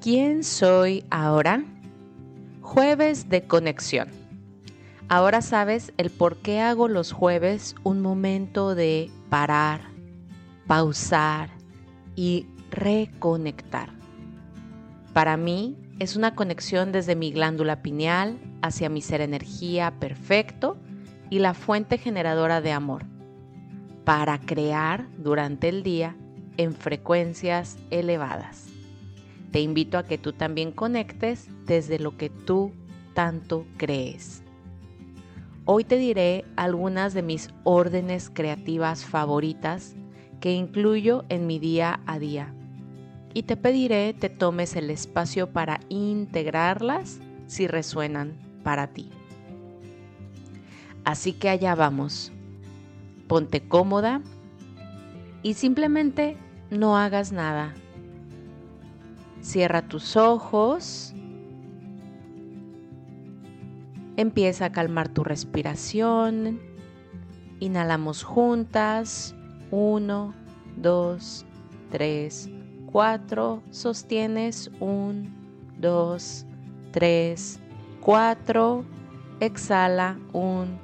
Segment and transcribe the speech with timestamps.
[0.00, 1.62] ¿Quién soy ahora?
[2.62, 4.08] Jueves de conexión.
[5.10, 9.82] Ahora sabes el por qué hago los jueves un momento de parar,
[10.66, 11.50] pausar
[12.16, 13.90] y reconectar.
[15.12, 20.78] Para mí es una conexión desde mi glándula pineal hacia mi ser energía perfecto
[21.28, 23.04] y la fuente generadora de amor,
[24.06, 26.16] para crear durante el día
[26.56, 28.69] en frecuencias elevadas.
[29.50, 32.72] Te invito a que tú también conectes desde lo que tú
[33.14, 34.42] tanto crees.
[35.64, 39.94] Hoy te diré algunas de mis órdenes creativas favoritas
[40.40, 42.54] que incluyo en mi día a día.
[43.34, 49.10] Y te pediré te tomes el espacio para integrarlas si resuenan para ti.
[51.04, 52.32] Así que allá vamos.
[53.28, 54.22] Ponte cómoda
[55.42, 56.36] y simplemente
[56.70, 57.74] no hagas nada.
[59.40, 61.14] Cierra tus ojos.
[64.16, 66.60] Empieza a calmar tu respiración.
[67.58, 69.34] Inhalamos juntas.
[69.70, 70.34] Uno,
[70.76, 71.46] dos,
[71.90, 72.50] tres,
[72.92, 73.62] cuatro.
[73.70, 74.70] Sostienes.
[74.80, 75.34] Un,
[75.78, 76.44] dos,
[76.92, 77.60] tres,
[78.00, 78.84] cuatro.
[79.40, 80.18] Exhala.
[80.32, 80.78] Un,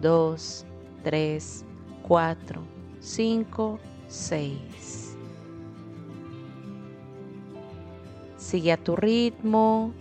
[0.00, 0.66] dos,
[1.04, 1.64] tres,
[2.02, 2.62] cuatro,
[2.98, 5.09] cinco, seis.
[8.50, 9.92] Sigue a tu ritmo.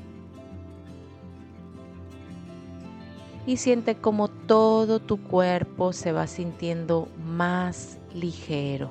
[3.45, 8.89] Y siente como todo tu cuerpo se va sintiendo más ligero.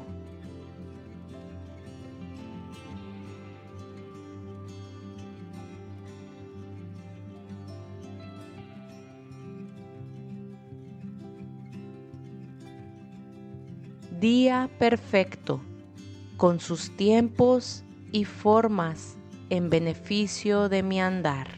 [14.21, 15.61] Día perfecto,
[16.37, 19.18] con sus tiempos y formas
[19.51, 21.49] en beneficio de mi andar.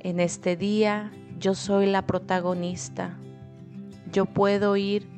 [0.00, 3.16] En este día yo soy la protagonista.
[4.12, 5.08] Yo puedo ir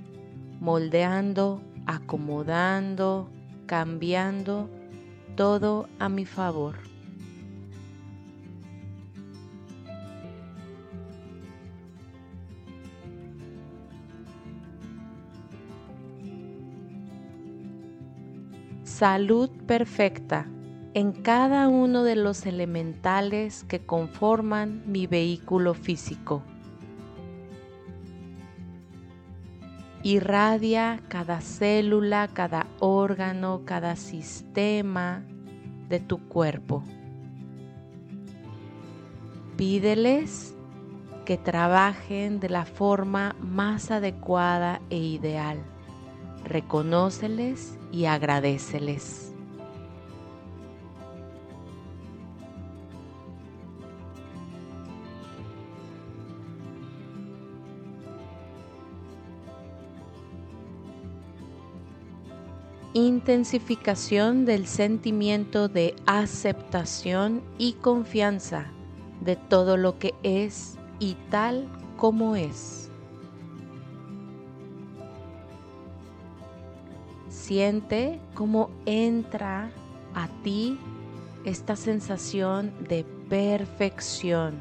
[0.61, 3.29] moldeando, acomodando,
[3.67, 4.71] cambiando
[5.35, 6.77] todo a mi favor.
[18.97, 20.47] Salud perfecta
[20.95, 26.43] en cada uno de los elementales que conforman mi vehículo físico.
[30.03, 35.23] Irradia cada célula, cada órgano, cada sistema
[35.91, 36.83] de tu cuerpo.
[39.59, 40.55] Pídeles
[41.27, 45.76] que trabajen de la forma más adecuada e ideal
[46.47, 49.33] reconóceles y agradeceles.
[62.95, 68.73] Intensificación del sentimiento de aceptación y confianza
[69.21, 71.69] de todo lo que es y tal
[71.99, 72.86] como es.
[77.47, 79.71] Siente cómo entra
[80.17, 80.81] a ti
[81.45, 84.57] esta sensación de perfección,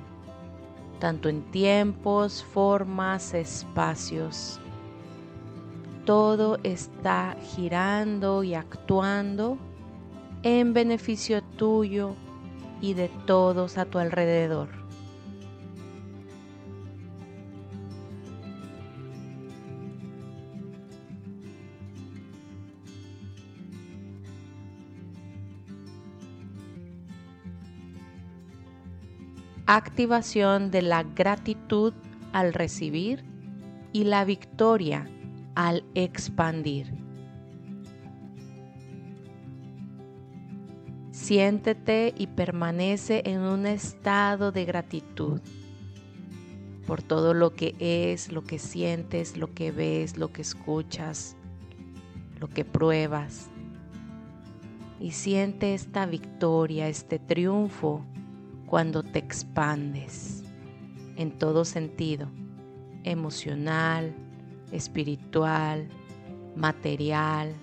[1.00, 4.60] tanto en tiempos, formas, espacios.
[6.06, 9.58] Todo está girando y actuando
[10.44, 12.14] en beneficio tuyo
[12.82, 14.85] y de todos a tu alrededor.
[29.68, 31.94] Activación de la gratitud
[32.34, 33.24] al recibir
[33.94, 35.10] y la victoria
[35.56, 36.94] al expandir.
[41.12, 45.42] Siéntete y permanece en un estado de gratitud
[46.86, 51.36] por todo lo que es, lo que sientes, lo que ves, lo que escuchas,
[52.40, 53.50] lo que pruebas.
[55.00, 58.06] Y siente esta victoria, este triunfo
[58.76, 60.44] cuando te expandes
[61.16, 62.28] en todo sentido,
[63.06, 64.14] emocional,
[64.70, 65.88] espiritual,
[66.58, 67.54] material,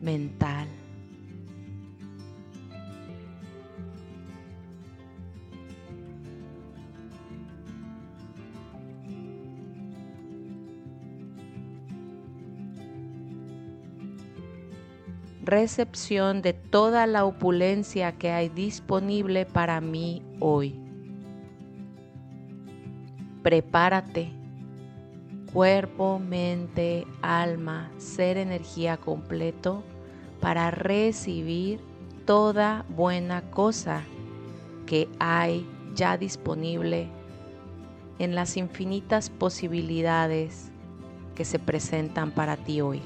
[0.00, 0.68] mental.
[15.50, 20.80] Recepción de toda la opulencia que hay disponible para mí hoy.
[23.42, 24.30] Prepárate,
[25.52, 29.82] cuerpo, mente, alma, ser energía completo
[30.40, 31.80] para recibir
[32.24, 34.02] toda buena cosa
[34.86, 37.08] que hay ya disponible
[38.18, 40.70] en las infinitas posibilidades
[41.34, 43.02] que se presentan para ti hoy.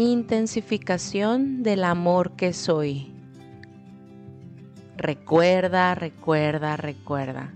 [0.00, 3.12] Intensificación del amor que soy.
[4.96, 7.52] Recuerda, recuerda, recuerda.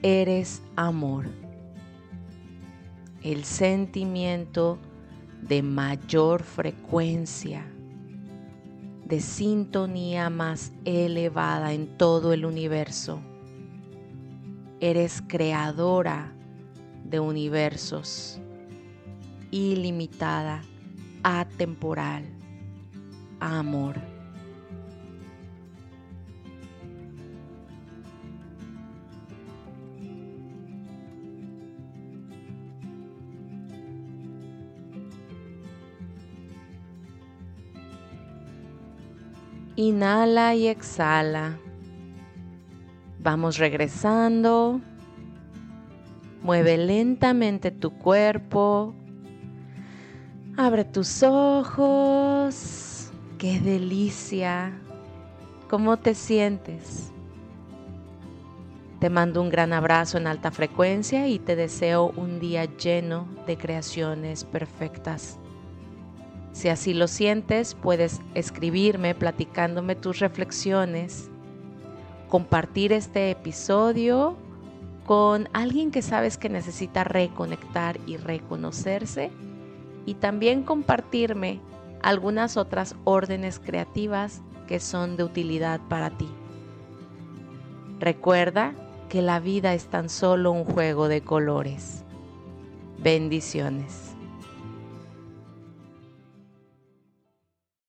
[0.00, 1.26] Eres amor.
[3.22, 4.78] El sentimiento
[5.42, 7.66] de mayor frecuencia,
[9.04, 13.20] de sintonía más elevada en todo el universo.
[14.80, 16.32] Eres creadora
[17.04, 18.40] de universos,
[19.50, 20.62] ilimitada,
[21.22, 22.24] atemporal,
[23.40, 23.96] amor.
[39.76, 41.58] Inhala y exhala.
[43.18, 44.80] Vamos regresando.
[46.42, 48.94] Mueve lentamente tu cuerpo.
[50.56, 53.10] Abre tus ojos.
[53.38, 54.72] ¡Qué delicia!
[55.68, 57.12] ¿Cómo te sientes?
[58.98, 63.56] Te mando un gran abrazo en alta frecuencia y te deseo un día lleno de
[63.56, 65.38] creaciones perfectas.
[66.52, 71.30] Si así lo sientes, puedes escribirme platicándome tus reflexiones,
[72.28, 74.36] compartir este episodio
[75.06, 79.30] con alguien que sabes que necesita reconectar y reconocerse
[80.10, 81.60] y también compartirme
[82.02, 86.28] algunas otras órdenes creativas que son de utilidad para ti.
[88.00, 88.74] Recuerda
[89.08, 92.02] que la vida es tan solo un juego de colores.
[92.98, 94.09] Bendiciones.